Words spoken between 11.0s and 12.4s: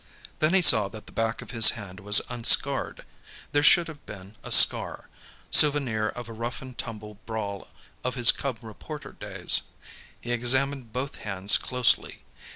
hands closely.